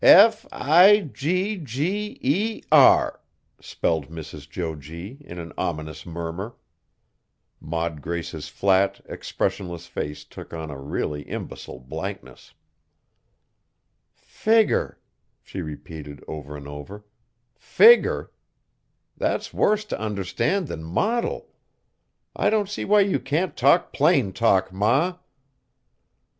"F 0.03 0.47
i 0.51 1.07
g 1.13 1.57
g 1.57 2.17
e 2.23 2.63
r!" 2.71 3.21
spelled 3.59 4.07
Mrs. 4.07 4.49
Jo 4.49 4.73
G. 4.75 5.19
in 5.21 5.37
an 5.37 5.53
ominous 5.59 6.07
murmur. 6.07 6.55
Maud 7.59 8.01
Grace's 8.01 8.49
flat, 8.49 9.01
expressionless 9.05 9.85
face 9.85 10.23
took 10.23 10.53
on 10.55 10.71
a 10.71 10.79
really 10.81 11.21
imbecile 11.21 11.79
blankness. 11.79 12.55
"Figger!" 14.15 14.97
she 15.43 15.61
repeated 15.61 16.23
over 16.27 16.57
and 16.57 16.67
over. 16.67 17.05
"Figger! 17.55 18.31
That's 19.17 19.53
worse 19.53 19.85
t' 19.85 19.95
understand 19.97 20.67
than 20.67 20.81
modil. 20.83 21.49
I 22.35 22.49
don't 22.49 22.69
see 22.69 22.85
why 22.85 23.01
you 23.01 23.19
can't 23.19 23.55
talk 23.55 23.93
plain 23.93 24.33
talk, 24.33 24.73
Ma!" 24.73 25.17